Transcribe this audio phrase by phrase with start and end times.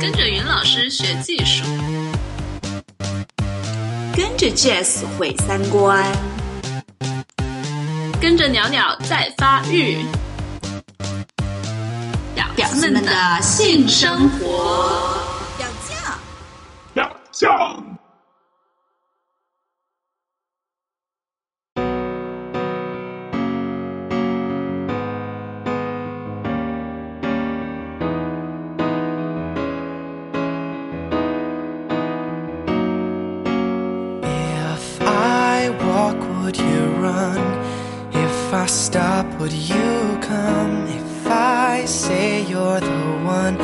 [0.00, 1.62] 跟着云老师学技术，
[4.16, 6.02] 跟着 Jazz 毁三观，
[8.18, 10.06] 跟着鸟鸟在发育，
[12.56, 15.18] 表子们的性生活。
[15.58, 16.18] 表酱，
[16.94, 17.89] 表酱。
[38.52, 40.86] I stop, would you come?
[40.86, 43.56] If I say you're the one,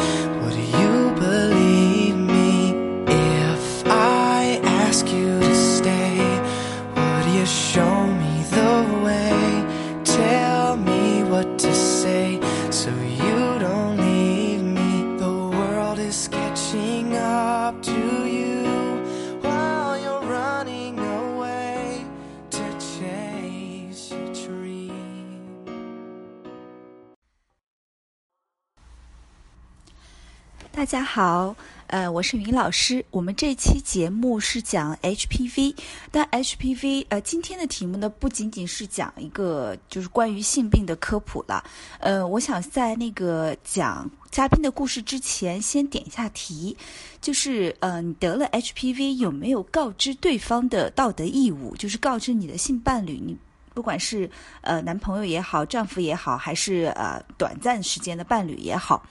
[30.77, 33.02] 大家好，呃，我是云老师。
[33.10, 35.74] 我们这期节目是讲 HPV，
[36.10, 41.64] 但 HPV 呃，今天的题目呢不仅仅是讲一个就是关于性病的科普了。
[41.98, 46.77] 呃，我想在那个讲嘉宾的故事之前，先点一下题，
[47.22, 51.74] 就是呃，你得了 HPV 有没有告知对方的道德义务？
[51.77, 53.34] 就是告知你的性伴侣，你
[53.72, 54.30] 不管是
[54.61, 59.02] 呃男朋友也好，丈夫也好，还是呃短暂时间的伴侣也好。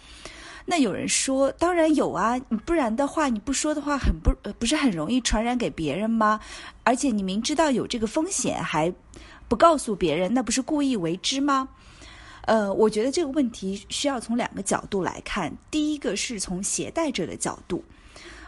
[0.66, 6.39] 那有人说，当然有啊，不然的话，你不说的话，很不不是很容易传染给别人吗？
[6.83, 8.91] 而且你明知道有这个风险还
[9.47, 11.69] 不告诉别人，那不是故意为之吗？
[12.47, 15.55] 呃，我觉得这个问题需要从两个角度来看。
[15.69, 17.83] 第一个是从携带者的角度，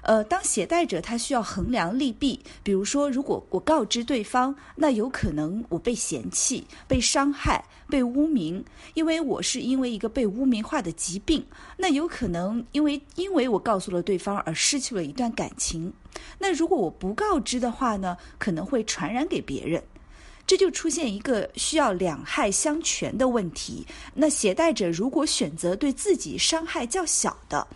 [0.07, 11.45] 呃，当携带者他需要衡量利弊，比如说，如果我告知对方，那有可能我被嫌弃、被伤害、被污名，因为我是因为一个被污名化的疾病，
[11.75, 15.91] 那有可能因为因为我告诉了对方而失去了一段感情。
[16.39, 19.83] 那如果我不告知的话呢，可能会传染给别人。
[20.45, 23.85] 这就出现一个需要两害相权的问题。
[24.13, 27.67] 那携带者如果选择对自己伤害较小的，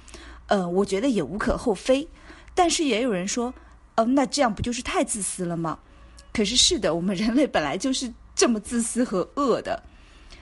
[0.48, 2.08] 呃，我觉得也无可厚非。
[2.54, 3.54] 但是也有人说，
[3.96, 5.80] 呃，那这样不就是太自私了吗？
[6.34, 9.84] 可是是的，我们人类本来就是这么自私和恶的。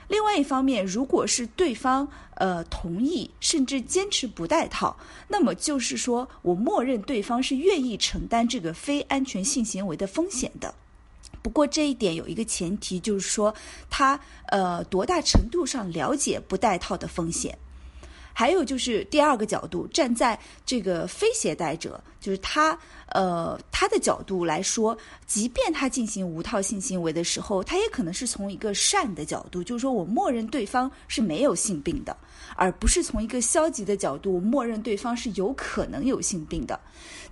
[0.08, 4.96] 另外一方面，如果是对方呃同意甚至坚持不戴套，
[5.28, 10.74] 那么就是说我默认对方是愿意承担这个非安全性行为的风险的。
[11.42, 13.54] 不过这一点有一个前提，就是说
[13.88, 14.18] 他
[14.48, 17.56] 呃多大程度上了解不戴套的风险。
[18.40, 32.16] 还有就是第二个角度，站在这个非携带者，就是他呃他的角度来说，即便他进行无套性行为的时候，他也可能是从一个善的角度，就是说我默认对方是没有性病的，
[32.56, 36.78] 而不是从一个消极的角度，默认对方是有可能有性病的。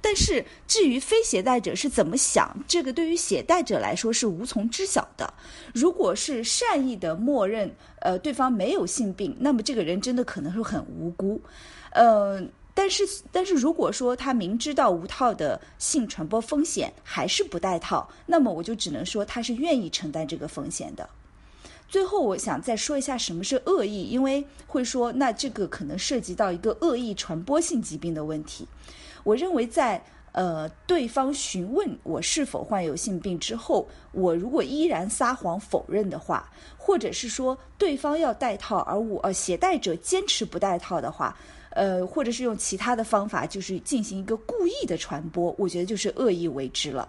[0.00, 5.32] 但是至于非携带者是怎么想，这个对于携带者来说是无从知晓的。
[5.74, 7.70] 如果是善意的默认，
[8.00, 11.40] 呃，对方没有性病，那么这个人真的可能是很无辜。
[11.90, 12.40] 呃，
[12.88, 21.06] 但是但是如果说他明知道无套的性传播风险，还是不戴套，那么我就只能说他是愿意承担这个风险的。
[21.86, 28.66] 最后，我想再说一下什么是恶意，因为会说那这个可能涉及到一个恶意传播性疾病的问题。
[29.22, 41.36] 我认为在呃对方询问我是否患有性病之后，我如果依然撒谎否认的话，或者是说对方要戴套，而我呃携带者坚持不戴套的话，
[41.78, 47.08] 呃或者是用其他的方法，就是进行一个故意的传播，我觉得就是恶意为之了。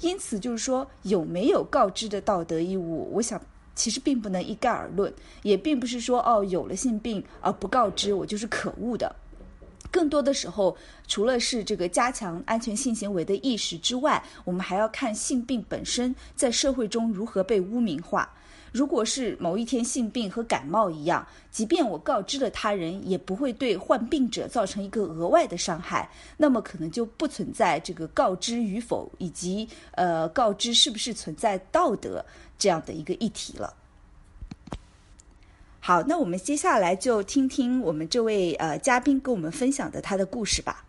[0.00, 3.40] 因此，就是说有没有告知的道德义务，我想
[3.76, 5.12] 其实并不能一概而论，
[5.42, 9.14] 也并不是说哦有了性病而不告知我就是可恶的。
[9.92, 10.76] 更多的时候，
[11.06, 18.32] 除了是这个加强安全性行为的意识之外，我们还要看性病本身在社会中如何被污名化。
[18.72, 32.24] 如果是某一天性病和感冒一样，即便我告知了他人，也不会对患病者造成一个额外的伤害，那么可能就不存在这个告知与否以及呃告知是不是存在道德
[32.58, 33.74] 这样的一个议题了。
[35.80, 40.84] 好，那我们接下来就听听我们这位呃嘉宾跟我们分享的他的故事吧。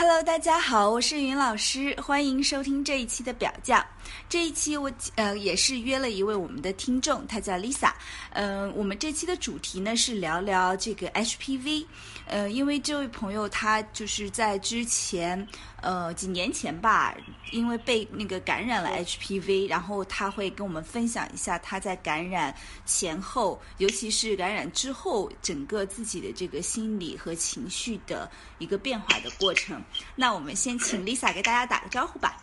[0.00, 3.84] Hello，大家好，我是云老师，欢迎收听这一期的表教。
[4.28, 7.90] 这一期我呃也是约了一位我们的听众，他叫 Lisa。
[8.30, 11.84] 嗯、我们这期的主题呢是聊聊这个 HPV。
[12.28, 15.46] 呃，因为这位朋友他就是在之前
[15.80, 17.14] 呃几年前吧，
[17.52, 22.54] 因为被那个感染了 HPV，然后他会跟我们分享一下他在感染
[22.84, 29.82] 前后，尤其是感染之后，整个自己的这个心理和情绪的一个变化的过程。
[30.14, 32.42] 那我们先请 Lisa 给大家打个招呼吧。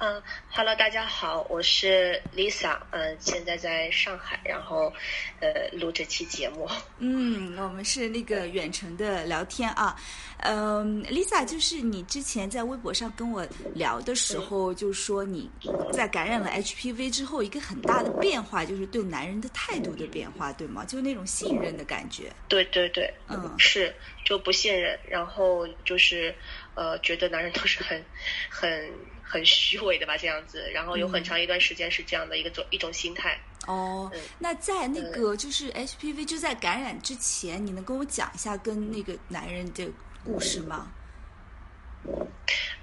[0.00, 4.92] 嗯哈喽，大家好，我是 Lisa，嗯，现在在上海，然后
[5.40, 6.68] 呃录这期节目。
[6.98, 9.96] 嗯，我们是那个远程的聊天啊。
[10.38, 15.50] 嗯，Lisa，就是你之前在微博上跟我聊的时候，就说你
[15.92, 20.84] 在感染了 HPV 之后，一个很大的变化就是对男人的态度的变化，对吗？
[20.84, 22.30] 就那种信任的感觉。
[22.46, 23.92] 对对对，嗯，是
[24.24, 26.32] 就不信任，然后就是
[26.76, 28.00] 呃觉得男人都是很
[28.48, 28.88] 很。
[29.28, 33.38] 很虚伪的吧，这样子，然后有很长一段时间是这样的一个种、一种心态。
[33.66, 39.86] 哦，那在那个就是 HPV 就在感染之前，你能跟我讲一下跟那个男人的
[40.24, 40.90] 故事吗？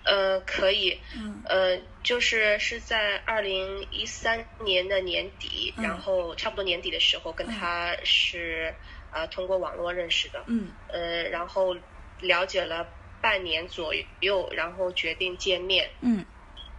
[0.04, 1.00] 呃，可以。
[1.16, 1.42] 嗯。
[1.46, 8.72] 呃，就是是在二零一三年的年底，然后差不多年底的时候，跟他是
[9.10, 10.44] 啊通过网络认识的。
[10.46, 10.70] 嗯。
[10.90, 11.76] 呃，然后
[12.20, 12.88] 了解了
[13.20, 15.90] 半年左右，然后决定见面。
[16.02, 16.24] 嗯。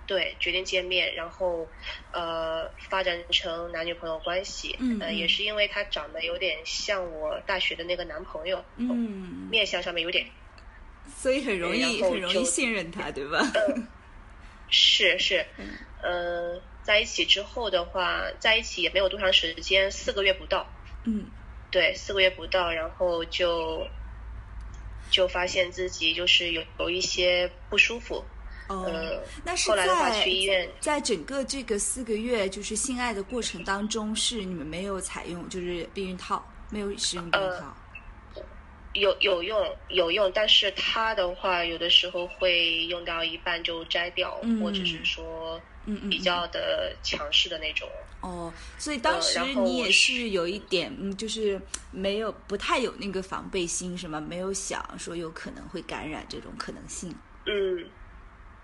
[0.06, 1.68] 对，决定见面，然后，
[2.12, 4.76] 呃，发展成男女朋友关系。
[4.78, 8.64] 嗯，呃，也是因为他长得有点像我大学的那个男朋友。
[8.76, 10.26] 嗯，面相上面有点，
[11.16, 13.40] 所以很容易很容易信任他，对吧？
[13.74, 13.88] 嗯，
[14.70, 15.44] 是是，
[16.02, 20.68] 嗯，在一起之后的话，在一起也没有多长时间，四个月不到。
[21.04, 21.26] 嗯，
[21.72, 23.88] 对，四个月不到，然后就
[25.10, 28.24] 就发现自己就是有有一些不舒服。
[28.68, 37.76] 哦，那是在在整个这个四个月就是性爱的过程当中，是你们没有采用就是避孕套，没有使用避孕套。
[38.34, 38.42] 呃，
[38.94, 47.88] 有有用有用，但是它的话有的时候会用到一半就摘掉，嗯、或者是说嗯比较的强势的那种。
[48.22, 51.60] 哦，所以当时你也是有一点，嗯，就是
[51.92, 54.20] 没有不太有那个防备心，是吗？
[54.20, 57.14] 没有想说有可能会感染这种可能性。
[57.44, 57.88] 嗯。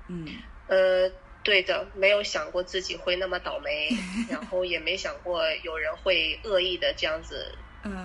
[0.09, 0.27] 嗯，
[0.67, 1.11] 呃，
[1.43, 3.89] 对的，没有想过自己会那么倒霉，
[4.31, 7.55] 然后也没想过有人会恶意的这样子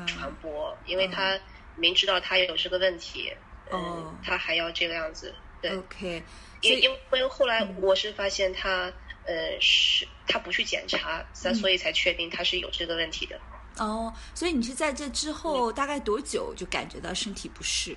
[0.08, 1.40] 传播，嗯、因为他
[1.76, 3.32] 明知道他有这个问题，
[3.70, 6.24] 哦，他还要这个样子，对，OK，
[6.62, 8.92] 因因为后来我是发现他，
[9.26, 13.40] 呃，是他不去检查，嗯、所以才确定他是有这个问题的。
[13.78, 17.96] 哦，所以你是在这之后大概多久就感觉到身体不适？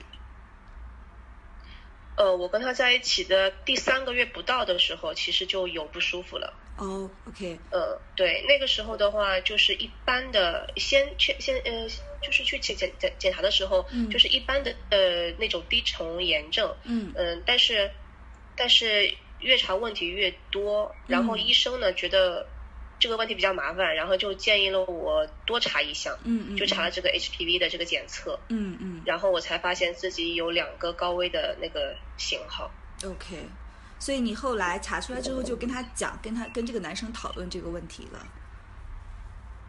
[2.20, 6.52] 呃，我跟他在一起的第三个月不到的时候，其实就有不舒服了。
[6.76, 7.58] 哦，OK。
[7.70, 11.88] 呃，对，那个时候的话，就是一般的，先去先呃，
[12.20, 16.76] 就是去检检检检查的时候，嗯、就是一般的呃那种低虫炎症。
[16.84, 17.11] 嗯。
[17.17, 17.90] 嗯、呃，但是
[18.55, 22.46] 但是越查问题越多，然后医生呢、嗯、觉得
[23.00, 26.17] 这个问题比较麻烦，然后就建议了我多查一项。
[26.23, 26.56] 嗯嗯。
[26.56, 28.38] 就查了这个 HPV 的这个检测。
[28.49, 29.02] 嗯嗯。
[29.05, 32.70] 然后我才发现自己有两个高危的那个型号。
[33.02, 33.49] OK，
[33.99, 38.25] 所以你后来查出来之后，就跟他讲，跟他跟这个男生讨论这个问题了。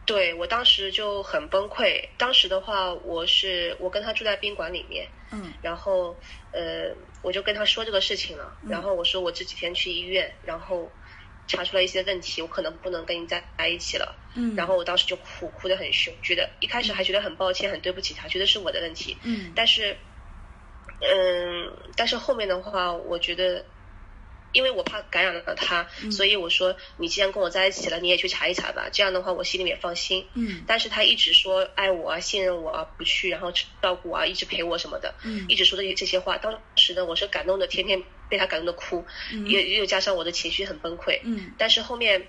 [0.06, 2.10] 对我当时就很崩溃。
[2.18, 6.14] 当时的话，我是我跟他住在宾馆里面，嗯，然后
[6.52, 8.57] 呃，我就跟他说这个事情了。
[8.64, 10.92] 嗯、然后我说我这几天去医院，然后
[11.51, 14.15] 查出来一些问题，我可能不能跟你在在一起了。
[14.35, 19.17] 嗯，然后我当时就哭，哭得很凶，觉得一开始还觉得很抱歉，很对不起他，觉得是我的问题。
[19.23, 19.97] 嗯，但是。
[21.03, 23.65] 嗯，但是后面的话，我觉得，
[24.51, 28.87] 因为我怕感染了他，嗯、所以我说你既然跟我在一起了，你也去查一查吧。
[28.91, 30.27] 这样的话，我心里面放心。
[30.35, 30.61] 嗯。
[30.67, 35.15] 但是他一直说爱我啊，信任我啊，不去，然后照顾啊，一直陪我什么的。
[35.23, 35.45] 嗯。
[35.49, 41.19] 一直说的这些话，当时呢，我是感动的，天天被他感动的哭，嗯、也又加上我的情绪很崩溃。
[41.23, 41.52] 嗯。
[41.57, 42.26] 但是后面，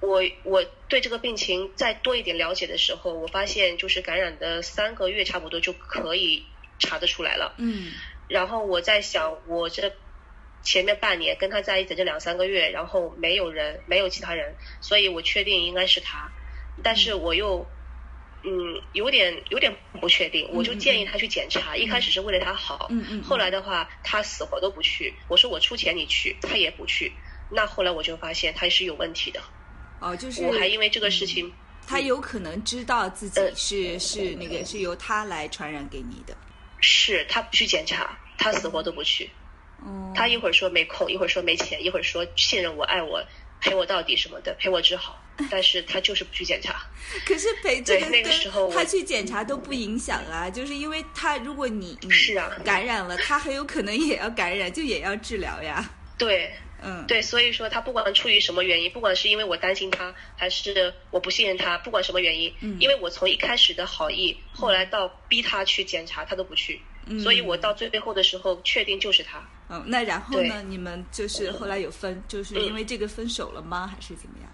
[0.00, 6.46] 我我对这个病情再多一点了解的时候，我发现就是感染的三个月差不多就可以
[6.78, 7.54] 查得出来了。
[7.58, 7.92] 嗯。
[8.28, 9.92] 然后我在想，我这
[10.62, 16.32] 前面半年跟他在一起这两三个月，然后没有人，没有其他人，所以我确定应该是他，
[16.82, 17.75] 但是我又嗯
[18.92, 21.74] 有点有点不确定，我就建议他去检查。
[21.74, 27.12] 嗯、一开始是为了他好，嗯嗯，后来的话他死活都不去，我说我出钱你去，他也不去。
[27.50, 29.40] 那后来我就发现他是有问题的。
[30.00, 31.52] 哦，就是我还因为这个事情，嗯、
[31.86, 36.36] 他有可能知道自己是、呃、是那个是由他来传染给你的。
[36.80, 39.30] 是他不去检查，他死活都不去。
[39.80, 40.12] 哦。
[40.14, 43.24] 他一会儿说没空，一会儿说没钱，一会儿说信任我、爱我，
[43.60, 45.22] 陪我到底什么的，陪我治好。
[45.50, 46.80] 但是他就是不去检查。
[47.26, 55.90] 可是陪这个对那个时候他去检查都不影响啊，就是因为他如果你你是啊感染了，他很有可能也要感染，就也要治疗呀。
[56.16, 56.50] 对，
[56.82, 69.46] 嗯，对，所以说他不管出于什么原因，不管是因为我担心他，还是我不信任他，不管什么原因，嗯因为我从一开始的好意，后来到逼他去检查，他都不去，嗯所以我到最后的时候确定就是他。
[69.68, 70.62] 嗯，那然后呢？
[70.62, 73.86] 你们就是后来有分，就是因为这个分手了吗？
[73.86, 74.50] 还是怎么样？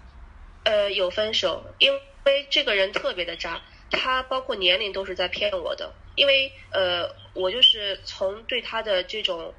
[0.63, 1.91] 呃，有分手，因
[2.25, 5.93] 为这个人特别的渣，他包括年龄都是在骗我的。
[6.15, 9.53] 因为呃，我就是从对他的这种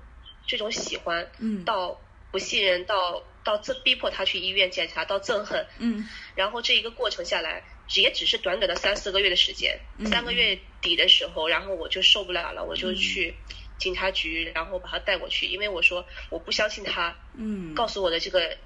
[0.47, 7.65] 这种喜欢，嗯到不信任，到到憎逼迫他去医院检查，到憎恨，嗯然后这一个过程下来，
[7.97, 9.79] 也只是短短的三四个月的时间。
[9.99, 13.35] 嗯三个月底的时候，然后我就受不了了，我就去
[13.79, 18.57] 警察局，然后把他带过去，因为我说我不相信他嗯，告诉我的这个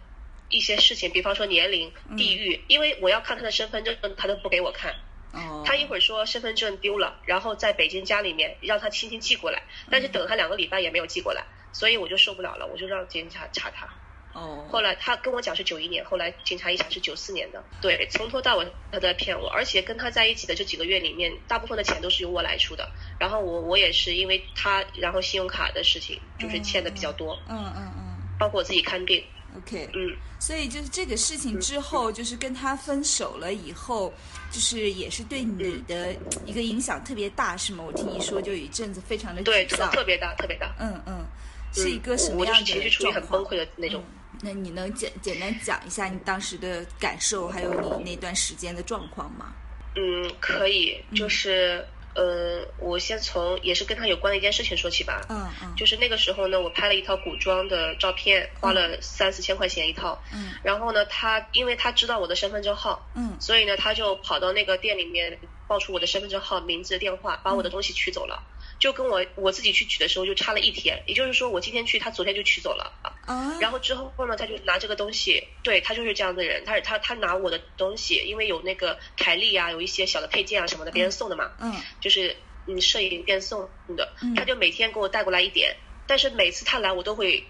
[0.49, 4.95] 一些事情，比方说年龄、地域，因为我要看他的身份证，他都不给我看。
[5.33, 13.89] 哦，他一会儿说身份证丢了，然后在北京家里面让他亲戚寄过来，但是等他两个礼拜也没有寄过来，所以我就受不了了，我就让警察查他。
[14.35, 17.63] 哦，后来他跟我讲是九一年，后来警察一查是九四年的。
[17.81, 22.89] 对，从头到尾他都在骗我，而且跟他在一起的这几个月里面，大部分的钱都是由我来出的。
[23.19, 29.25] 然后我我也是因为他，然后信用卡的事情就是欠的比较多，嗯嗯嗯包括我自己看病。
[29.57, 34.13] ，OK，嗯，所以就是这个事情之后，就是跟他分手了以后，
[34.53, 37.83] 就是也是对你的一个影响特别大，是吗？
[37.85, 40.73] 我听你说，就有一阵子非常的对，沮丧，特特别大，特别大。
[40.79, 41.27] 嗯嗯，
[41.73, 44.03] 是一个什么我就样的是情绪处于很崩溃的那种。
[44.03, 49.53] 嗯那你能简简单讲一下你当时的感受，还有你那段时间的状况吗？
[49.97, 51.85] 嗯，可以，就是
[52.15, 55.27] 呃，我先从也是跟他有关的一件事情说起吧。
[55.29, 60.23] 嗯嗯，就是那个时候呢，我拍了一套古装的照片，花了三四千块钱一套。
[60.33, 68.41] 嗯然后呢，他因为他知道我的身份证号，嗯所以呢，他就跑到那个店里面报出我的身份证号、名字、电话，把我嗯的东西取走了。
[68.79, 72.93] 就跟我我自己去取的时候就差了一天，也就是说我今天去，他昨天就取走了。
[73.27, 81.75] 啊，然后之后呢，他就拿这个东西，对他就是这样的人，他是他他拿我的东西，因为有那个台历啊，有一些小的配件啊什么的，别人送的嘛，嗯。
[82.01, 87.45] 就是嗯摄影店送的嗯，他就每天给我带过来一点，但是每次他来我都会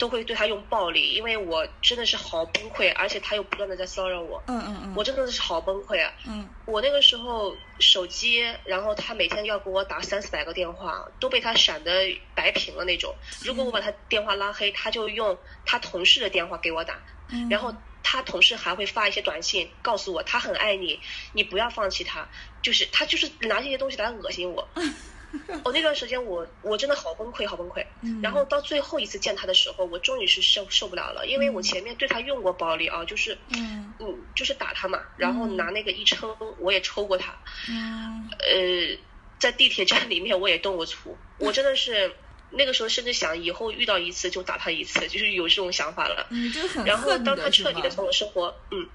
[0.00, 6.10] 都会对他用暴力，因为我真的是好崩溃，而且他又不断的在骚扰我，嗯嗯嗯，我真的是好崩溃啊！
[6.26, 11.92] 嗯我那个时候手机，然后他每天要给我打三四百个电话，都被他闪的
[12.34, 13.14] 白屏了那种。
[13.44, 20.98] 如果我把他电话拉黑，他就用他同事的电话给我打，嗯，然后他同事还会发一些短信告诉我他很爱你，
[21.34, 22.26] 你不要放弃他。
[22.62, 24.66] 就是他就是拿这些东西来恶心我。
[25.64, 27.84] 我 那段时间我我真的好崩溃，好崩溃。
[28.02, 37.34] 嗯然后到最后一次见他的时候，我终于是受受不了了，因为我前面对他用过暴力啊，就是嗯嗯，就是打他嘛，然后拿那个一抽，我也抽过他。
[37.68, 38.98] 嗯呃，
[39.38, 42.12] 在地铁站里面我也动过粗，我真的是
[42.50, 46.26] 那个时候甚至想以后遇到一次就打他一次，就是有这种想法了。
[46.30, 48.88] 嗯，就是很然后当他彻底的从我生活，嗯，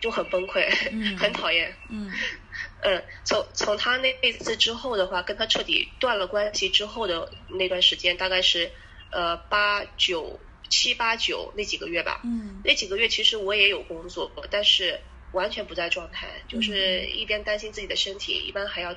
[0.00, 1.74] 就很崩溃，嗯很讨厌。
[1.88, 2.10] 嗯
[2.82, 8.70] 嗯，从从他那那次之后的话，跟他彻底断了关系之后的那段时间，大概是
[9.10, 12.20] 呃八九七八九那几个月吧。
[12.24, 15.00] 嗯那几个月其实我也有工作，但是
[15.32, 18.94] 完全不在状态，就是一边担心自己的身体，一般还要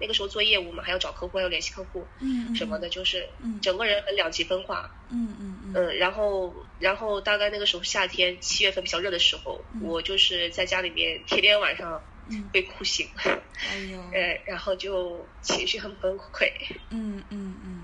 [0.00, 4.90] 那个时候做业务嘛，还要找客户，还要联系客户嗯什么的，就是嗯整个人很两极分化。
[5.10, 12.11] 嗯嗯嗯嗯，然后然后大概那个时候夏天七月份比较热的时候，嗯我就是在家里面天天晚上嗯，
[12.52, 16.50] 被哭醒，哎呦， 呃，然后就情绪很崩溃。
[16.90, 17.82] 嗯嗯嗯，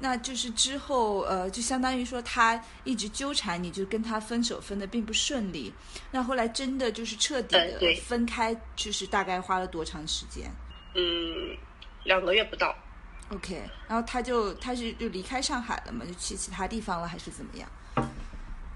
[0.00, 5.72] 那就是之后呃，就相当于说他一直纠缠你，就跟他分手分的并不顺利。
[6.10, 10.50] 那后来真的就是彻底的分开，就是大概花了多长时间
[10.94, 11.56] 嗯，
[12.04, 12.74] 两个月不到。
[13.30, 17.68] ？OK，然后他就他是就离开上海了嘛，就去其他地方了，还是怎么样？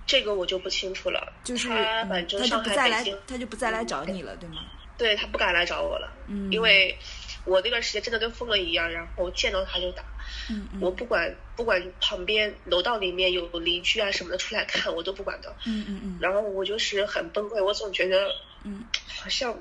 [0.05, 4.57] 这个我就不清楚了，就是他嗯反正他就上不再来海北京，，他就不再来找你了，对吗？
[5.03, 6.97] 对他不敢来找我了，嗯，因为
[7.45, 10.03] 我那段时间真的跟疯了一样，然后见到他就打，
[10.49, 10.69] 嗯。
[10.73, 10.81] 嗯。
[10.81, 15.55] 我不管不管旁边楼道里面有邻居啊什么的出来看，我都不管的。
[15.67, 16.19] 嗯嗯嗯。
[16.21, 18.29] 然后我就是很崩溃，我总觉得
[18.65, 18.85] 嗯。
[19.09, 19.59] 好像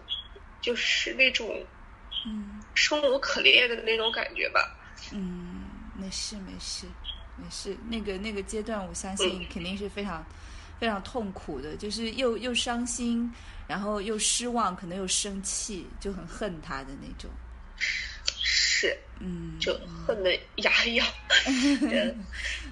[0.62, 1.66] 就是那种
[2.26, 2.62] 嗯。
[2.76, 4.78] 生无可恋的那种感觉吧。
[5.12, 5.64] 嗯，
[5.96, 6.86] 没事没事
[7.36, 10.24] 没事，那个那个阶段，我相信肯定是非常
[10.82, 13.32] 非常痛苦的，就是又又伤心，
[13.68, 17.30] 然后又失望，可能又生气，就很恨他的那种。
[18.26, 21.06] 是是，嗯，就恨得牙痒。
[21.84, 22.26] 嗯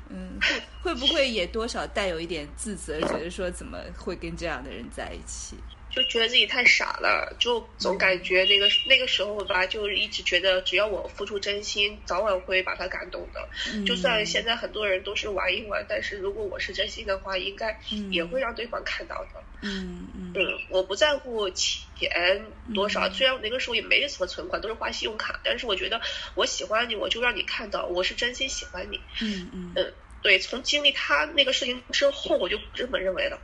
[0.09, 5.55] 嗯，会会不会也多少带有一点自责，觉得说怎么会跟这样的人在一起？
[6.01, 13.49] 就觉得自己太傻了，就总感觉那个那个时候吧，就一直觉得只要我付出真心，早晚会把他感动的。
[13.73, 17.79] 嗯就算现在很多人都是玩一玩，但是如果我是真心的话，应该
[18.11, 19.43] 也会让对方看到的。
[19.61, 25.99] 嗯嗯嗯，我不在乎钱多少，虽然我那个时候也没什么存款，都是花信用卡，但是我觉得
[26.35, 29.01] 我喜欢你，我就让你看到我是真心喜欢你。
[29.21, 33.39] 嗯嗯嗯，对，从经历他那个事情之后，我就不这么认为了。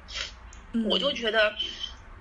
[0.71, 1.53] 嗯，我就觉得，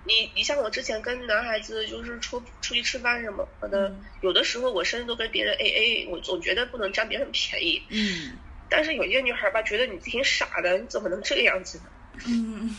[0.05, 7.83] 你你像我之前跟男孩子就是出出去吃饭什么的，嗯有的时候我甚至都跟别人 A A，我总觉得不能占别人便宜。
[7.89, 11.85] 嗯但是有些女孩吧，觉得你挺傻的，你怎么能这个样子呢？
[12.27, 12.77] 嗯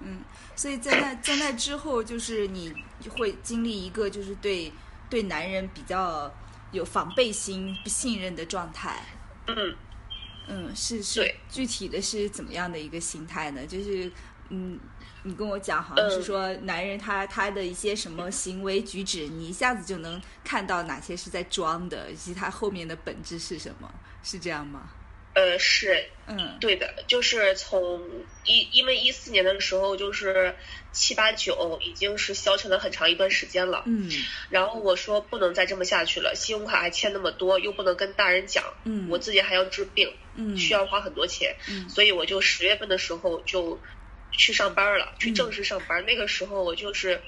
[0.00, 0.20] 嗯，
[0.56, 2.72] 所以在那在那之后，就是你
[3.10, 4.72] 会经历一个就是对
[5.10, 6.32] 对男人比较
[6.72, 9.04] 有防备心、不信任的状态。
[9.46, 9.76] 嗯，
[10.48, 13.66] 嗯，是是，具体的是怎么样的一个心态呢？
[13.66, 14.10] 就是
[14.48, 14.80] 嗯，
[15.22, 24.90] 你跟我讲，好像是嗯说男人他他的一些什么行为举止，你一下子就能看到哪些是在装的，以及他后面的本质是什么，是这样吗？
[25.34, 28.02] 呃，是嗯，对的，就是从
[28.44, 30.52] 一因为一四年的时候，就是
[30.90, 33.84] 七八九已经是消沉了很长一段时间了。
[33.86, 34.10] 嗯。
[34.50, 40.56] 然后我说不能再这么下去了，信用卡还欠那么多，又不能跟大人讲，嗯，我自己还要治病，嗯。
[40.56, 41.88] 需要花很多钱，嗯。
[41.88, 43.78] 所以我就十月份的时候就
[44.32, 46.04] 去上班了，去嗯正式上班。
[46.06, 47.20] 那个时候我就是。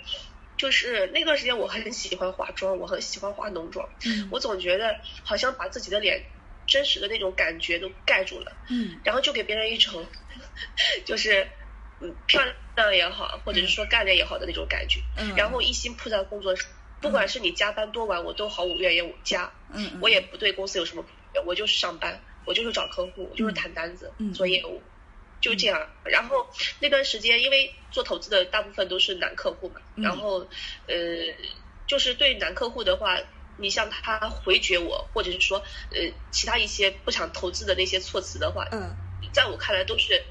[0.56, 3.88] 就是那段时间，我很喜欢化妆，我很喜欢化浓妆。
[4.04, 6.22] 嗯我总觉得好像把自己的脸
[6.66, 10.06] 真实的那种感觉都盖住了，嗯然后就给别人一种
[11.06, 11.48] 就是
[12.00, 12.42] 嗯漂
[12.76, 15.00] 亮也好，或者是说干练也好的那种感觉。
[15.16, 16.68] 嗯，然后一心扑在工作上，
[17.00, 21.06] 不管是你加班多晚，我都毫无怨言，我加，嗯，嗯我也不对公司有什么，
[21.46, 24.82] 我就是上班，我就是找客户，我就是谈单子，嗯做业务，
[25.40, 25.88] 就这样。
[26.04, 26.48] 然后
[26.80, 30.46] 那段时间，因为做投资的大部分都是男客户嘛，嗯然后
[30.86, 30.96] 呃，
[31.86, 33.18] 就是对男客户的话。
[33.56, 35.58] 你像他回绝我，或者是说，
[35.90, 38.96] 呃，其他一些不想投资的那些措辞的话，嗯
[39.34, 40.24] 在我看来都是，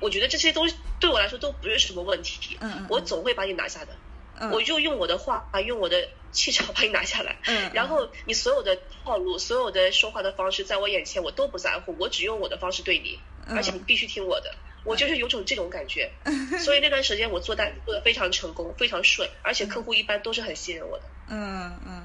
[0.00, 3.96] 我觉得这些东西对我来说都不是什么问题，嗯嗯我总会把你拿下的。
[4.38, 7.38] 嗯，我就用我的话，用我的气场把你拿下来。
[7.46, 14.54] 嗯，然后你所有的套路，所有的说话的方式，在我眼前我都不在乎，我只用我的方式对你，嗯而且你必须听我的。
[14.84, 16.10] 我就是有种这种感觉，
[16.60, 21.04] 所以那段时间我做单做的非常成功，非常顺，而且客户一般都是很信任我的。
[21.28, 22.02] 嗯嗯，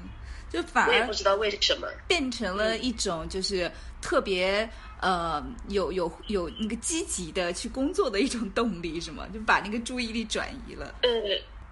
[0.50, 1.86] 就反而我也不知道为什么。
[2.08, 4.66] 变成了一种就是特别
[5.02, 9.28] 呃有有有那个积极的去工作的一种动力，是吗？
[9.30, 10.94] 就把那个注意力转移了。
[11.02, 11.10] 呃，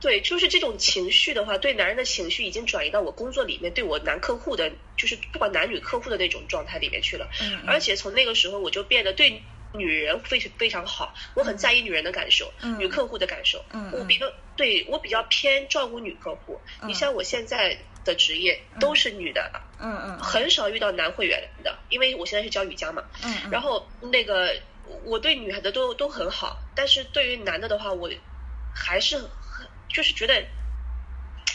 [0.00, 7.30] 对，就是这种情绪的话，对男人的情绪已经转移到我工作里面，对我男客户的，就是不管男女客户的那种状态里面去了。
[7.40, 13.64] 嗯，而且从那个时候我就变得对女人非常非常好，我很在意女人的感受，嗯女客户的感受。
[13.72, 14.26] 嗯我比较
[14.56, 16.60] 对我比较偏照顾女客户。
[16.80, 23.04] 嗯你像我现在的职业都是女的，嗯嗯很少遇到男会员的，因为我现在是教瑜伽嘛。
[23.24, 24.54] 嗯嗯，然后那个
[25.04, 28.10] 我对女孩的都都很好，但是对于男的的话，我
[28.74, 29.28] 还是很
[29.88, 30.42] 就是觉得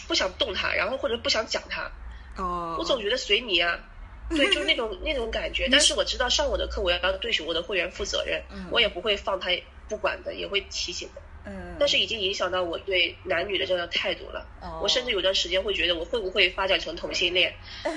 [0.08, 1.92] 不想动他，然后或者不想讲他，
[2.38, 3.80] 哦，我总觉得随你啊。
[4.30, 9.50] 对，就是那种那种感觉，但是我知道上我的课，我要对我的会员负责任，嗯我也不会放他
[9.90, 11.22] 不管的，也会提醒的。
[11.46, 14.48] 嗯，但是已经影响到我对男女的这样的态度了。
[14.62, 17.54] 哦我甚至有段时间会觉得，我会不会发展成同性恋，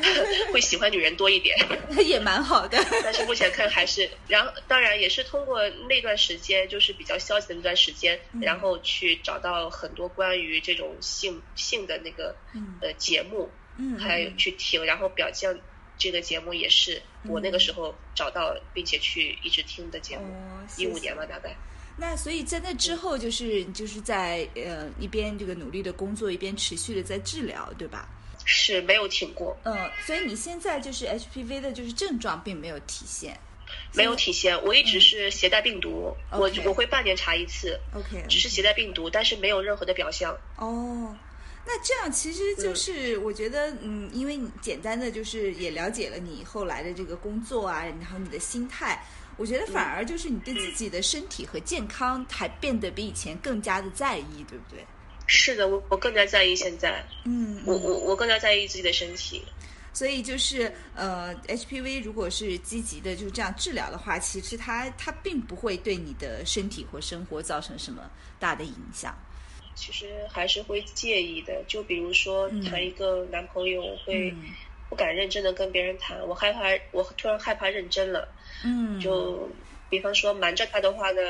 [0.53, 1.57] 会喜欢女人多一点。
[2.05, 2.77] 也蛮好的。
[3.05, 15.57] 但是目前看还是，然后当然也是通过那段时间，就是比较消极的那段时间，嗯然后去找到很多关于这种性性的那个嗯呃节目，嗯，还有去听，然后表象
[15.99, 21.57] 这个节目也是我那个时候找到并且去一直听的节目，哦，一五年吧大概。
[21.97, 28.09] 那所以在那之后，就是就是在呃一边这个努力的工作，一边持续的在治疗，对吧？
[28.45, 33.37] 是没有停过，嗯，所以你现在就是 HPV 的就是症状并没有体现。
[33.95, 34.63] 没有体现。
[34.63, 40.39] 我一直是携带病毒，我我会半年查一次，OK，只是携带病毒，但是没有任何的表象。
[40.57, 41.17] 哦，
[41.67, 49.05] 那这样其实就是我觉得，嗯，因为你简单的就是也了解了你后来的这个工作啊，然后你的心态，
[49.37, 54.87] 我觉得反而就是你对自己的身体和健康还变得比以前更加的在意，对不对？
[55.27, 59.43] 是的，我我更加在意现在，嗯，我我我更加在意自己的身体。
[59.93, 69.17] 所以就是呃，HPV 如果是积极的就这样治疗的话，其实它它并不会对你的身体或生活造成什么大的影响。
[69.77, 72.61] 其实还是会介意的，就比如说嗯。
[72.65, 74.45] 谈一个男朋友我会嗯。
[74.89, 76.63] 不敢认真的跟别人谈，我害怕
[76.93, 78.29] 我突然害怕认真了，
[78.65, 79.49] 嗯，就
[79.91, 81.21] 比方说瞒着他的话呢，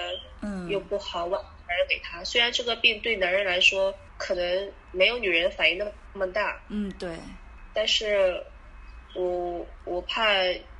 [0.42, 0.68] 嗯。
[0.68, 2.22] 又不好往传染给他。
[2.24, 5.86] 虽然这个病对男人来说可能没有女人反应那
[6.18, 7.16] 么大，嗯对，
[7.74, 8.44] 但是
[9.14, 10.34] 我我怕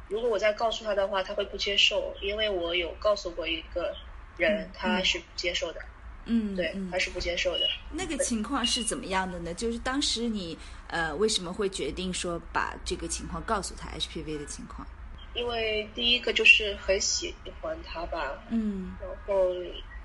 [0.08, 3.94] 如果我再告诉他的话，他会不接受，因为我有告诉过一个
[4.36, 4.70] 人，嗯。
[4.74, 5.80] 他是不接受的，
[6.26, 7.66] 嗯对，嗯他是不接受的。
[7.90, 9.54] 那个情况是怎么样的呢？
[9.54, 10.56] 就是当时你
[10.88, 14.86] 呃为什么会决定说把这个情况告诉他 HPV 的情况？
[15.34, 19.52] 因为第一个就是很喜欢他吧，嗯然后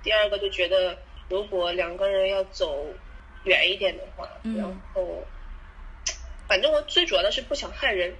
[0.02, 2.86] 第二个就觉得如果两个人要走
[3.44, 5.26] 远一点的话，嗯然后
[6.46, 8.14] 反正我最主要的是不想害人，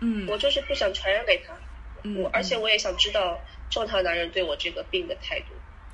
[0.00, 1.54] 嗯我就是不想传染给他，
[2.02, 3.40] 嗯我而且我也想知道
[3.70, 5.46] 正常男人对我这个病的态度。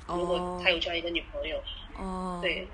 [0.07, 1.61] 如哦果他有这样一个女朋友，
[1.97, 2.67] 哦，对，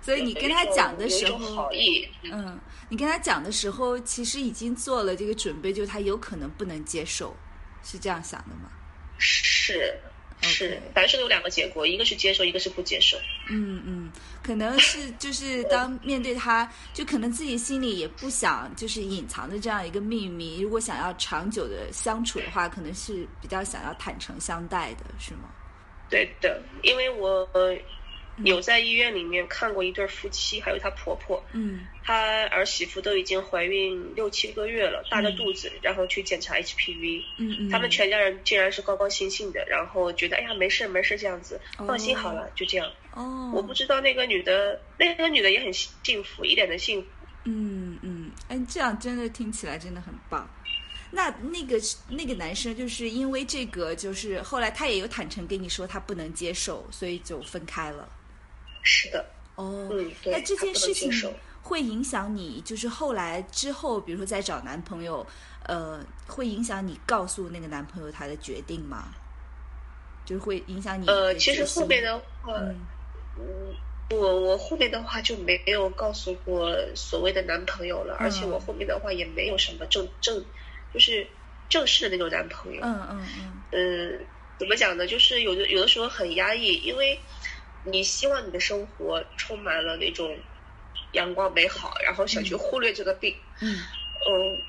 [0.00, 7.34] 所以你跟他讲的时候好，意，嗯嗯，你跟他讲的时候，其实已经做了这个准备，就是他有可能不能接受，
[7.82, 8.70] 是这样想的吗？
[9.18, 9.98] 是
[10.42, 13.16] 是，凡事有两个结果，一个是接受，一个是不接受。
[13.48, 20.60] 嗯嗯，可能是就是 当面对他，就可能自己心里也不想就是隐藏着这样一个秘密。
[20.60, 25.48] 如果想要长久的相处的话，可能是比较想要坦诚相待的，是吗？
[26.08, 27.76] 对的，因为我呃
[28.44, 42.90] 有在医院里面看过一对夫妻，还有她婆婆，嗯她儿媳妇都已经怀孕六七个月了，大着肚子，然后去检查 HPV，嗯嗯，他们全家人竟然是高高兴兴的，然后觉得哎呀没事没事这样子，哦放心好了，就这样。
[43.12, 47.08] 哦，我不知道那个女的，那个女的也很幸福，一脸的幸福。
[47.44, 50.48] 嗯嗯，哎，这样真的听起来真的很棒。
[51.16, 58.06] 那那个那个男生就是因为这个，就是后来他也有坦诚跟你说他不能接受，所以就分开了。
[58.82, 59.24] 是的，
[59.54, 61.10] 哦，嗯对那这件事情
[61.62, 65.26] 会影响你，就是后来之后，比如说再找男朋友，
[65.64, 69.14] 呃，会影响你告诉那个男朋友他的决定吗？
[70.26, 72.76] 就是会影响你呃，其实后面的话，嗯
[73.38, 73.74] 嗯，
[74.10, 80.44] 我我后面的话就没有告诉过所谓的男朋友了，而且嗯我后面的话也没有什么正正，
[80.92, 81.26] 就是
[81.68, 82.80] 正式的那种男朋友。
[82.82, 84.26] 嗯嗯嗯嗯，
[84.58, 85.06] 怎么讲呢？
[85.06, 87.18] 就是有的有的时候很压抑，因为
[87.84, 90.38] 你希望你的生活充满了那种
[91.12, 93.36] 阳光美好，然后想去忽略这个病。
[93.60, 93.76] 嗯
[94.28, 94.62] 嗯，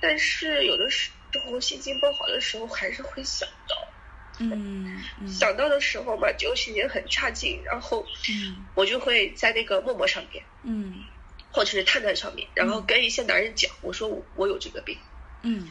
[0.00, 1.10] 但是有的时
[1.44, 3.76] 候心情不好的时候还是会想到，
[4.40, 10.94] 嗯嗯想到的时候嘛，就心情很差劲，然后嗯我就会在那个陌陌上面，嗯
[11.54, 14.98] 或者是探探上面，然后跟一些男人讲，我说我我有这个病，
[15.42, 15.68] 嗯。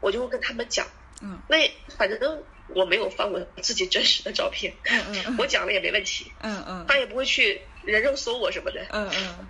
[0.00, 0.86] 我就会跟他们讲，
[1.20, 1.38] 嗯。
[1.48, 6.84] 那反正我没有放我自己真实的照片，嗯嗯我讲了也没问题，嗯嗯。
[6.88, 9.46] 他也不会去人肉搜我什么的，嗯嗯。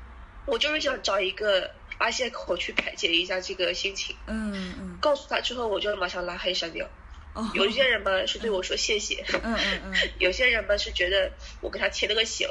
[0.47, 4.17] 我就是想找一个发泄口去排解一下这个心情。
[4.27, 4.99] 嗯嗯。
[5.01, 6.89] 告诉他之后，我就马上拉黑删掉。
[7.35, 9.95] 哦，有些人嘛是对我说谢谢，嗯嗯嗯。
[10.19, 12.49] 有些人嘛是觉得我给他贴了个醒，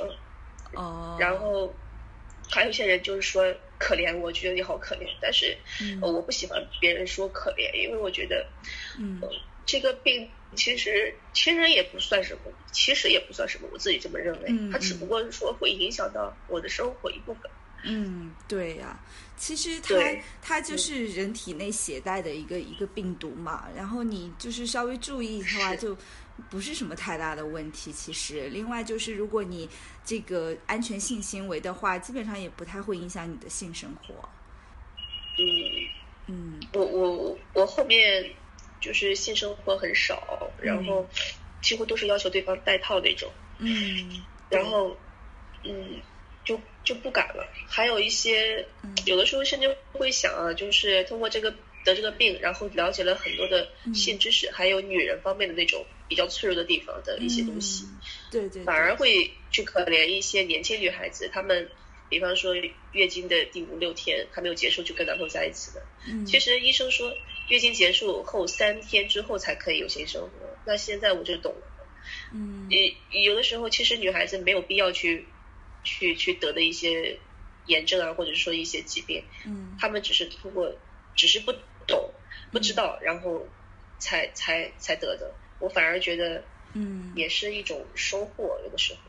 [0.74, 1.74] 哦，然后
[2.49, 3.43] 还有一些人就是说
[3.77, 5.08] 可怜我，觉得你好可怜。
[5.21, 8.45] 但是、嗯呃我不喜欢别人说可怜，因为我觉得
[8.99, 9.29] 嗯呃
[9.65, 14.49] 这个病其实其实也不算什么，其实也不算什么，我自己这么认为。
[14.49, 17.49] 嗯它只不过是说会影响到我的生活一部分。
[17.88, 18.99] 嗯，对呀、
[19.38, 19.93] 其实它
[20.41, 25.97] 它就是人体内携带的一个一个病毒嘛，然后你就是稍微注意的话，是就
[26.50, 27.91] 不是什么太大的问题。
[27.91, 29.69] 其实，另外就是如果你
[30.04, 34.28] 这个安全性行为的话，基本上也不太会影响你的性生活。
[35.38, 35.45] 嗯，
[36.28, 38.30] 嗯我我我后面
[38.80, 41.08] 就是性生活很少，然后
[41.62, 43.32] 几乎都是要求对方戴套那种。
[43.58, 44.95] 嗯然后，
[45.63, 46.00] 嗯，
[46.43, 47.48] 就就不敢了。
[47.67, 51.52] 还有一些嗯，有的时候甚至会想啊，就是通过这个
[51.84, 57.98] 得这个病，然后了解了很多的嗯性知识，还有女人方面的那种比较脆弱的地方的一些东西，嗯
[58.32, 61.70] 对对，对反而会去可怜一些年轻女孩子，她们。
[62.08, 62.54] 比方说
[62.91, 67.12] 月经的第五六天还没有结束就跟男朋友在一起的，嗯其实医生说
[67.48, 70.30] 月经结束后三天之后才可以有性生活，
[70.68, 71.68] 那现在我就懂了。
[72.32, 75.26] 嗯有有的时候，其实女孩子没有必要去
[75.84, 77.18] 去去得的一些
[77.65, 80.76] 炎症啊，或者说一些疾病，嗯她们只是通过，
[81.15, 81.52] 只是不
[81.88, 82.12] 懂、
[82.52, 83.48] 不知道，然后
[83.98, 85.34] 才才才得的。
[85.60, 89.00] 我反而觉得嗯也是一种收获，有的时候。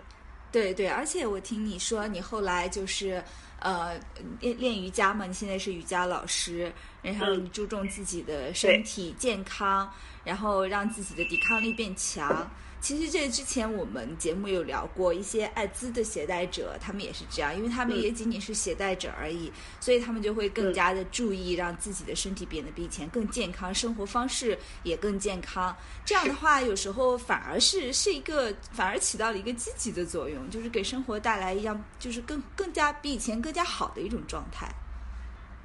[0.52, 3.22] 对对，而且我听你说，你后来就是
[3.58, 3.98] 呃
[4.40, 9.92] 练练瑜伽嘛，你现在是瑜伽老师，然后嗯你注重自己的身体健康，
[10.24, 12.50] 然后让自己的抵抗力变强。
[12.86, 25.76] 其实这之前我们节目有聊过，一些艾滋的携带者，他们也是这样，因为他们嗯也仅仅是携带者而已，所以他们就会更加的注意让自己的身体变得比以前更健康，生活方式也更健康。
[26.04, 34.72] 这样的话，有时候反而是是一个，反而起到了一个积极的作用，就是给生活带来一样，就是更更加比以前更加好的一种状态。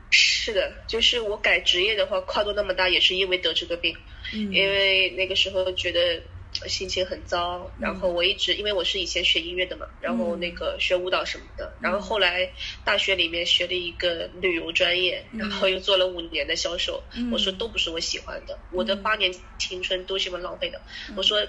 [0.09, 3.95] 是的，就是我改职业的话，跨度那么大，也是因为得这个病，
[4.33, 6.23] 嗯因为那个时候觉得呃
[6.67, 12.51] 心情很糟，然后我一直因为我是以前学音乐的嘛，然后那个学舞蹈什么的，然后后来
[12.83, 20.81] 大学里面学了一个旅游专业，然后又做了五年的销售，我说都不是我喜欢的，我的八年青春都是这么浪费的，
[21.15, 21.47] 我说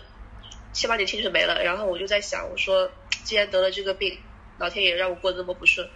[0.72, 2.90] 七八年青春没了，然后我就在想，我说
[3.24, 4.18] 既然得了这个病，
[4.58, 5.88] 老天爷让我过得那么不顺。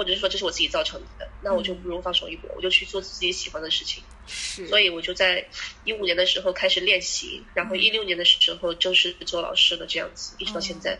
[0.00, 4.02] 或者是说这是我自己造成的，那我就不如放手一搏，我就去做自己喜欢的事情。
[4.26, 5.46] 是，所以我就在
[5.84, 10.98] 一五年的时候开始练习，然后一六年的时候正式做老师的这样子，一直到现在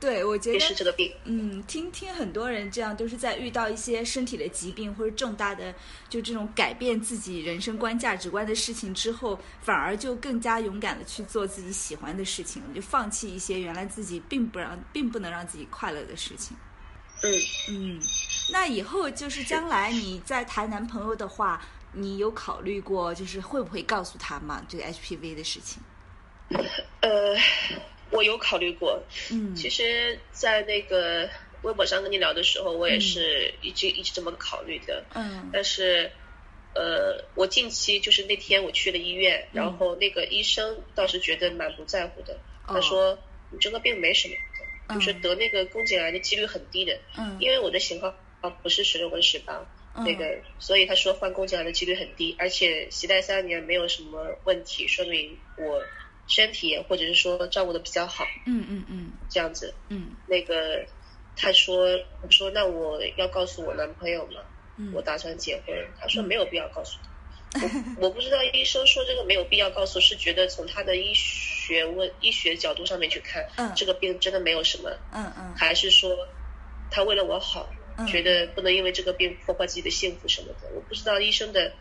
[0.00, 1.12] 对我觉也得是这个病。
[1.22, 5.72] 嗯，听听很多人这样，都是在遇到一些身体的疾病或者重大的
[6.08, 16.56] 就这种改变自己人生观、价值观的事情之后，反而就更加勇敢的去做自己喜欢的事情，就放弃一些原来自己并不让、并不能让自己快乐的事情。
[17.24, 18.00] 嗯，嗯，
[18.52, 24.62] 那以后就是将来你在谈男朋友的话，你有考虑过就是会不会告诉他吗？
[24.68, 25.82] 这个 HPV 的事情？
[27.00, 27.34] 呃，
[28.10, 29.02] 我有考虑过。
[29.30, 31.28] 嗯其实，在那个
[31.62, 35.02] 微博上跟你聊的时候，我也是一直、一直这么考虑的。
[35.14, 36.12] 嗯但是，
[36.74, 42.34] 呃，我近期就是那天我去了医院，嗯然后那个医生倒是觉得蛮不在乎的，
[42.66, 43.18] 哦他说
[43.50, 44.53] 你这个病没什么的，
[44.88, 48.14] 就是嗯得那个宫颈癌的几率很低的，嗯因为我的型号
[48.62, 49.54] 不是十六跟十八。
[49.96, 55.80] 嗯那个，所以他说患宫颈癌的几率很低，而且携带三年没有什么问题，说明我
[56.26, 59.72] 身体或者是说照顾的比较好，嗯嗯嗯这样子。
[59.90, 60.84] 嗯那个
[61.36, 61.86] 他说，
[62.22, 64.40] 我说那我要告诉我男朋友吗？
[64.78, 65.72] 嗯我打算结婚。
[66.00, 66.98] 他说没有必要告诉
[67.52, 67.60] 他。
[67.62, 71.53] 我我不知道医生说这个没有必要告诉，是觉得从他的医学
[71.86, 75.54] 问医学角度上面去看，嗯这个病真的没有什么，嗯嗯。
[75.56, 76.10] 还是说
[76.90, 78.06] 他为了我好，嗯。
[78.06, 80.68] 觉得不能因为这个病破坏自己的幸福什么的。
[80.74, 81.72] 我不知道医生的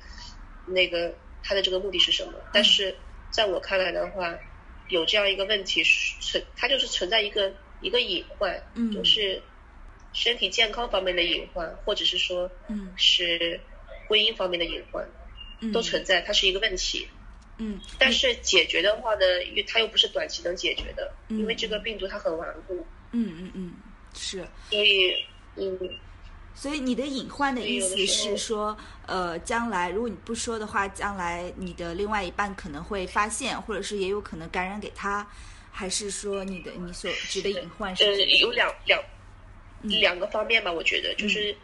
[0.68, 2.96] 那个他的这个目的是什么，但是
[3.32, 4.38] 在我看来的话，
[4.90, 5.84] 有这样一个问题
[6.22, 8.92] 存，它就是存在一个一个隐患，嗯。
[8.92, 9.42] 就是
[10.14, 12.94] 身体健康方面的隐患，或者是说嗯。
[12.96, 13.60] 是
[14.08, 15.10] 婚姻方面的隐患，
[15.62, 15.72] 嗯。
[15.72, 17.08] 都存在，它是一个问题。
[17.12, 17.23] 嗯，
[18.00, 21.40] 但是解决的话呢，因为它又不是短期能解决的，嗯。
[21.40, 23.74] 因为这个病毒它很顽固，嗯嗯嗯
[24.14, 24.46] 是。
[24.70, 25.14] 所以
[25.56, 25.80] 嗯。
[26.56, 35.28] 所以你的隐患的意思是说，呃，将来如果你不说的话，将来你的另外一半可能会发现，或者是也有可能感染给他，
[35.72, 39.04] 还是说你的你所指的隐患是呃，有两两
[39.82, 39.90] 嗯。
[40.00, 41.56] 两个方面吧，我觉得就是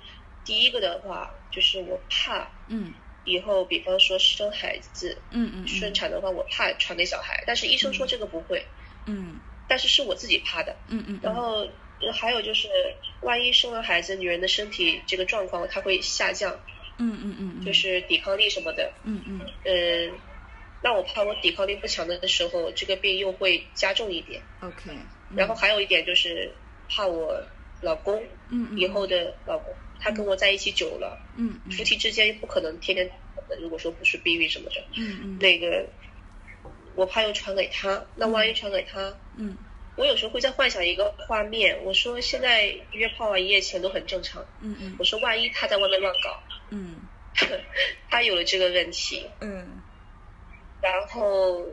[0.43, 2.91] 第一个的话，就是我怕嗯
[3.29, 8.65] 以后，比方说生孩子嗯嗯顺产的话，我怕传给小孩，但是医生说这个不会，
[9.05, 9.39] 嗯。
[9.67, 10.75] 但是是我自己怕的。
[10.87, 11.59] 嗯嗯，然后
[12.01, 12.67] 呃还有就是，
[13.21, 16.59] 万一生了孩子，女人的身体这个状况它会下降，
[16.97, 19.39] 嗯嗯嗯就是抵抗力什么的，嗯嗯。
[19.65, 20.19] 嗯。
[20.81, 24.41] 那我怕我抵抗力不强的时候，这个病又会加重一点。
[24.61, 24.91] OK，
[25.35, 26.51] 然后还有一点就是
[26.89, 27.39] 怕我
[27.81, 33.11] 老公嗯以后的老公，他跟我在一起久了，嗯夫妻之间不可能天天，
[33.61, 35.37] 如果说不是避孕什么的，嗯嗯。
[35.39, 35.87] 那个
[36.95, 39.57] 我怕又传给他，那万一传给他，嗯。
[39.95, 44.95] 我有时候会在幻想一个画面，我说现在约炮啊一夜情都很正常，嗯嗯。
[44.97, 46.95] 我说万一他在外面乱搞，嗯。
[48.09, 49.81] 他有了这个问题，嗯。
[50.81, 51.65] 然后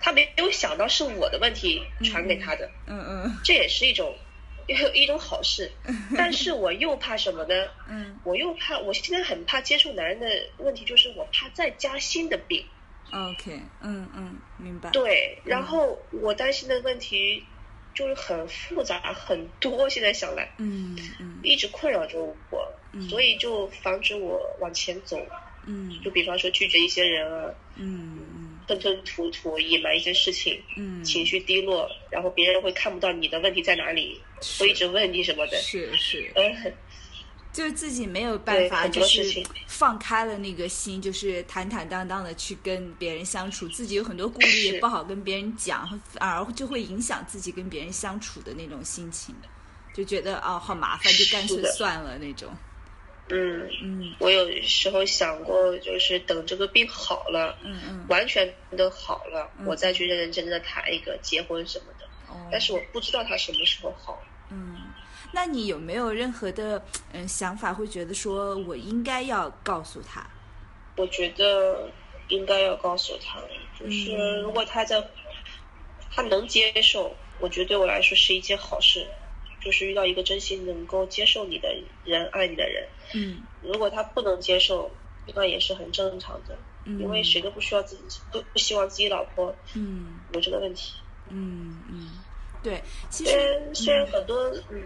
[0.00, 3.38] 他没有想到是我的问题传给他的，嗯嗯。
[3.44, 4.16] 这也是一种
[4.94, 5.70] 一种好事，
[6.16, 7.68] 但是我又怕什么呢？
[7.88, 8.18] 嗯。
[8.24, 10.26] 我又怕，我现在很怕接触男人的
[10.58, 12.64] 问题，就是我怕再加新的病。
[13.12, 17.44] ，OK，嗯嗯，明白，对，然后我担心的问题
[17.94, 21.38] 就是很复杂很多，现在想来嗯嗯。
[21.42, 22.18] 一直困扰着
[22.50, 23.02] 我，嗯。
[23.08, 25.18] 所以就防止我往前走。
[25.66, 26.00] 嗯。
[26.02, 28.31] 就比方说拒绝一些人啊，嗯嗯
[28.66, 34.20] 吞吞吐吐，隐瞒一些事情，嗯，情绪低落，然后别人会看不到你的问题在哪里，
[34.58, 35.56] 会一直问你什么的。
[35.58, 36.72] 是是，嗯，
[37.52, 49.34] 就是自己没有办法，就是放开了那个心，就是坦坦荡荡的去跟别人相处，自己有很多顾虑，也不好跟别人讲，反而就会影响自己跟别人相处的那种心情，
[49.94, 52.48] 就觉得哦好麻烦，就干脆算了那种。
[53.28, 54.14] 嗯，嗯。
[54.18, 59.66] 我有时候想过，就是等这个病好了，嗯嗯，完全的好了，嗯。
[59.66, 62.06] 我再去认认真真的谈一个结婚什么的。
[62.28, 64.22] 哦，但是我不知道他什么时候好。
[64.50, 64.76] 嗯，
[65.32, 70.26] 那你有没有任何的嗯想法，会觉得说我应该要告诉他？
[70.96, 71.88] 我觉得
[72.28, 73.40] 应该要告诉他，
[73.80, 74.42] 就是嗯。
[74.42, 75.02] 如果他在，
[76.10, 79.06] 他能接受，我觉得对我来说是一件好事，
[79.64, 82.88] 就是遇到一个真心能够接受你的人、爱你的人。
[83.14, 84.90] 嗯如果他不能接受，
[85.34, 90.94] 那也是很正常的，嗯，因为谁都不需要自己，都不希望自己老婆嗯有这个问题。
[91.28, 92.10] 嗯嗯，
[92.62, 94.82] 对，其虽实虽然很多，嗯，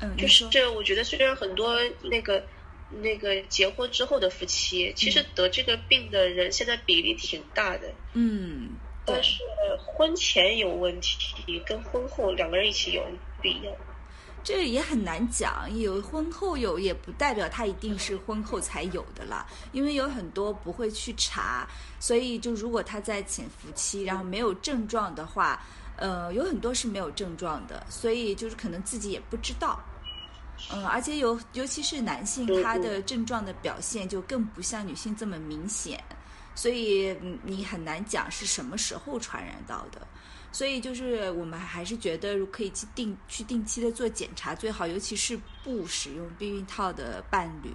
[0.00, 2.44] 嗯，就是我觉得虽然很多那个
[2.90, 7.92] 那个结婚之后的夫妻，其实得这个病的人现在比例挺大的。
[8.14, 8.70] 嗯
[9.06, 9.22] 但。
[9.22, 9.38] 是
[9.78, 13.04] 婚前有问题，跟婚后两个人一起有
[13.40, 13.72] 不一样。
[14.44, 21.66] 这也很难讲，有婚后有也不代表他一定是婚后才有的啦，因为有很多不会去查，
[22.00, 25.62] 所以就如果他在潜伏期，然后没有症状的话，
[25.96, 29.80] 呃，有很多是没有症状的，所以就是可能自己也不知道。
[30.72, 36.02] 嗯，而且有，尤其是男性，嗯他的症状的表现就更不像女性这么明显，
[36.54, 40.06] 所以嗯你很难讲是什么时候传染到的。
[40.52, 47.72] 所以就是我们还是觉得可以去定去定期的做检查最好，尤其是不使用避孕套的伴侣。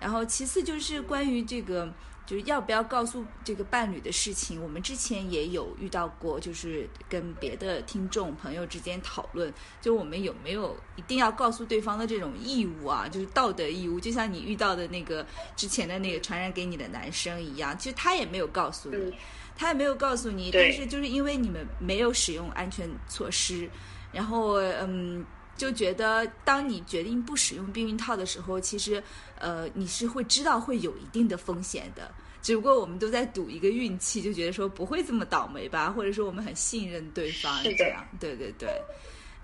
[0.00, 1.92] 然后其次就是关于这个
[2.24, 19.12] 就是要不要告诉这个伴侣的事情，我们之前也有遇到过，就是跟别的听众朋友之间讨论，就我们有没有一定要告诉对方的这种义务啊，就是道德义务，就像你遇到的那个之前的那个传染给你的男生一样，其实他也没有告诉你。
[19.58, 23.68] 嗯他也没有告诉你，但是就是因为你们没有使用安全措施，
[24.12, 29.02] 然后嗯，就觉得当你决定不使用避孕套的时候，其实
[29.36, 32.08] 呃你是会知道会有一定的风险的。
[32.40, 38.80] 只不过我们都在赌一个运气，就觉得说不会这么倒霉吧，或者说我们很信任对方是这样，对对对。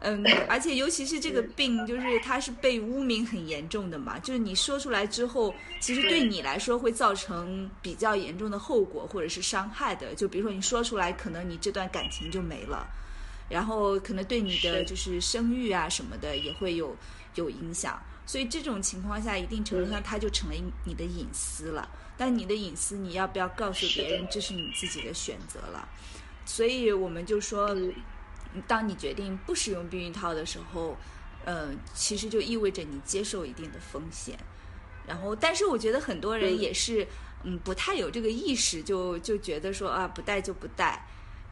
[0.00, 10.14] 嗯，而且尤其是这个病，就是它是被污名很严重的嘛，就是你说出来之后，其实对你来说会造成比较严重的后果或者是伤害的。
[10.14, 12.86] 就比如说你说出来，可能你这段感情就没了，
[13.48, 16.94] 然后可能对你的就是生育啊什么的也会有
[17.36, 17.98] 有影响。
[18.26, 20.54] 所以这种情况下，一定程度上它就成了
[20.84, 21.88] 你的隐私了。
[22.16, 25.88] 但你的隐私，你要不要告诉别人，这是你自己的选择了。
[26.44, 27.92] 所以我们就说，嗯
[28.66, 30.96] 当你决定不使用避孕套的时候，
[31.44, 34.38] 呃，其实就意味着你接受一定的风险。
[35.06, 37.06] 然后，但是我觉得很多人嗯也是，
[37.42, 41.06] 嗯，不太有这个意识，就就觉得说啊，不戴就不戴。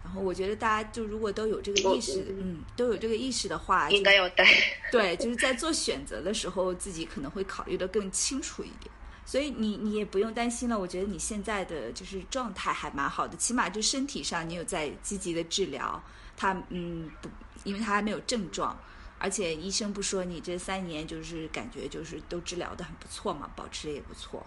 [0.04, 4.44] 然后我觉得大家就如果都有这个意识，嗯，都有这个意识的话，应该要戴。
[4.90, 8.90] 对，就是在做选择的时候，自己可能会考虑的更清楚一点。
[9.24, 16.02] 所以你你也不用担心了，我觉得你现在的就是状态还蛮好的，起码就身体上你有在积极的治疗，
[16.36, 17.28] 他嗯不，
[17.64, 18.78] 因为他还没有症状，
[19.18, 24.44] 而且医生不说你这三年就是感觉就是都治疗的很不错嘛，保持的也不错。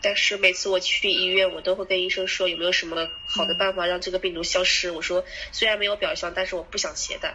[0.00, 4.90] 但是每次我去医院，我都会跟医生说有没有什么好的办法让这个病毒消失。
[4.90, 7.34] 我说虽然没有表象，但是我不想携带。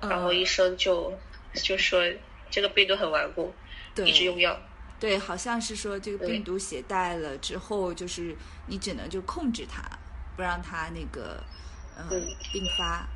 [0.00, 1.12] 然后嗯医生就
[1.54, 2.02] 就说
[2.50, 3.52] 这个病毒很顽固，
[3.96, 4.56] 对一直用药。
[5.00, 8.36] 对，好像是说这个病毒携带了之后，就是
[8.68, 9.82] 你只能就控制它，
[10.36, 11.42] 不让它那个
[11.96, 13.06] 呃嗯并发。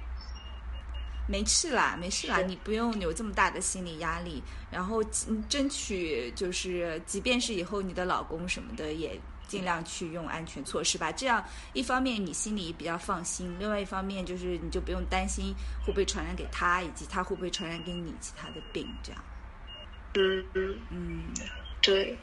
[1.31, 4.43] 没事啦，没事啦，你不用有这么大的心理压力。
[4.71, 11.13] 然后嗯争取就是，即便是以后你的老公什么的，也尽量去用安全措施吧。
[11.13, 18.89] 这样一方面你心里比较放心，另外一方面就是你就不用担心会不会传染给他，以及他会不会传染给你其他的病。
[19.03, 19.23] 这样，
[20.15, 21.23] 嗯嗯，嗯。
[21.83, 22.17] 对，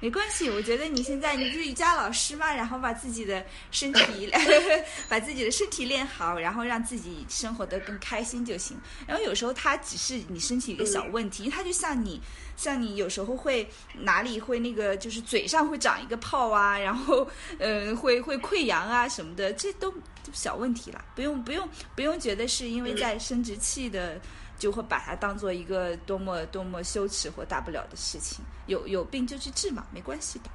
[0.00, 4.30] 没关系，我觉得你现在你不是瑜伽老师嘛，然后把自己的身体
[5.08, 8.76] 把自己的身体练好，然后让自己生活得更开心就行。
[9.06, 12.20] 然后有时候它只是你身体一个小问题，它就像你
[12.56, 19.92] 像你有时候会哪里会那个就是嘴上会长一个泡啊，然后 呃会会溃疡啊什么的，这都
[20.32, 24.20] 小问题啦，不用不用不用觉得是因为在生殖器的。
[24.58, 30.50] 就会把它当做一个多么多么羞耻或大不了的事情，有有病就去治嘛，没关系的。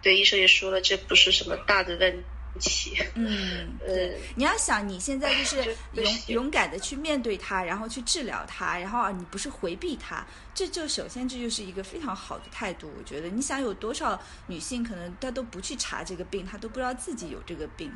[0.00, 2.12] 对，医生也说了，这不是什么大的问
[2.60, 2.96] 题。
[3.14, 12.90] 嗯，嗯，你要想你现在就是 就勇勇敢的去面对它，然后去治疗它，然后啊你不是回避它，这就首先这就是一个非常好的态度。
[12.96, 17.92] 我觉得你想有多少女性可能她都不去查这个病，她都不知道自己有这个病。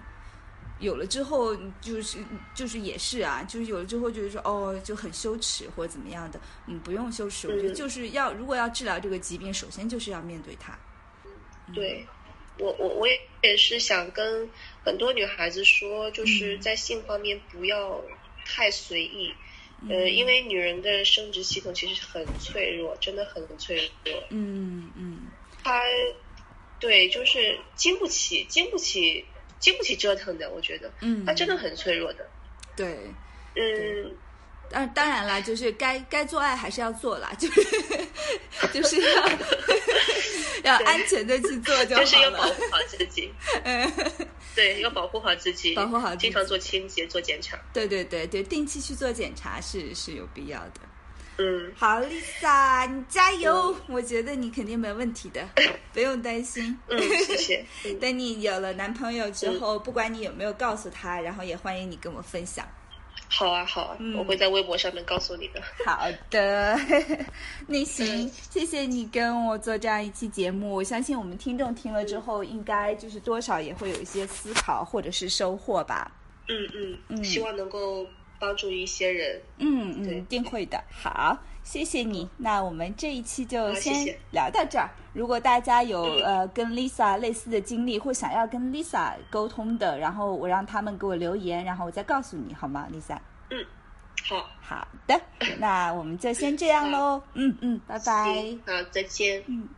[0.83, 2.19] 有了之后，就是
[2.55, 7.75] 就是也是啊，就是有了之后就是说哦就很羞耻或者怎么样的，嗯，不用羞耻，我觉得嗯。
[7.75, 10.77] 就是要如果要治疗这个疾病，首先就是要面对它。
[11.25, 11.75] 嗯。
[11.75, 12.05] 对，
[12.59, 14.51] 我我我也也是想跟
[14.85, 16.61] 很多女孩子说，就是嗯。
[16.61, 18.03] 在性方面不要
[18.45, 19.33] 太随意，
[19.83, 25.29] 嗯呃，因为女人的生殖系统其实很脆弱，真的很脆弱，嗯嗯。
[25.63, 25.81] 她
[26.81, 29.25] 对就是经不起经不起
[29.63, 32.29] 经不起折腾的，我觉得嗯，他真的很脆弱的，
[32.77, 32.99] 对。
[33.57, 34.15] 嗯。
[34.71, 37.61] 当当然啦，就是该该做爱还是要做啦，就是
[38.73, 38.99] 就是
[40.65, 42.07] 要要安全的去做就好了。
[42.07, 43.31] 就是要保护好自己，
[43.65, 43.93] 嗯，
[44.55, 47.59] 对，要保护好自己，保护好自己经常做清洁、做检查。
[47.75, 50.81] 对对对对，定期去做检查是是有必要的。
[51.43, 53.75] 嗯，好，Lisa，你加油！
[53.89, 55.45] 我觉得你肯定没问题的，
[55.93, 56.79] 不用担心。
[56.89, 57.67] 嗯，谢谢。
[57.85, 62.65] 嗯，等你有了男朋友之后，不管你有没有告诉他，然后也欢迎你跟我分享。
[63.29, 65.61] 好啊，好啊，嗯我会在微博上面告诉你的。
[65.85, 66.79] 好的，
[67.67, 70.73] 那行，谢谢你跟我做这样一期节目。
[70.73, 76.13] 我相信我们听众听了之后，应该就是多少也会有一些思考或者是收获吧。
[76.49, 78.07] 嗯嗯嗯希望能够
[78.43, 79.41] 帮助一些人。
[79.59, 80.83] 嗯嗯，一定会的。
[80.91, 82.29] 好，谢谢你。
[82.39, 83.95] 那我们这一期就先
[84.33, 84.91] 聊到这儿。
[85.13, 93.19] 如果大家有、嗯呃跟 Lisa 类似的经历，或想要跟 Lisa 沟通的，然后我让他们给我留言，然后我再告诉你，好吗，Lisa？
[93.51, 93.65] 嗯
[94.25, 95.21] 好，好的，
[95.61, 97.23] 那我们就先这样喽。
[97.35, 98.57] 嗯嗯，拜拜。
[98.67, 99.45] 好，再见。
[99.47, 99.69] 嗯。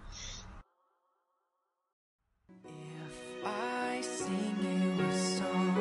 [2.64, 5.74] If I sing you a song,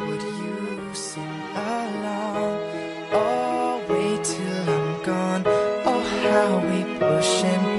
[0.00, 1.22] would you sing
[1.54, 1.99] along?
[3.12, 5.42] Oh, wait till I'm gone.
[5.84, 7.69] Oh, how we push and